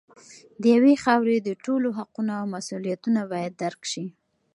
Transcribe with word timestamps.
د 0.61 0.63
یوې 0.75 0.93
خاورې 1.03 1.35
د 1.39 1.49
ټولو 1.65 1.87
حقونه 1.97 2.33
او 2.39 2.45
مسوولیتونه 2.53 3.21
باید 3.31 3.53
درک 3.61 3.81
شي. 3.91 4.05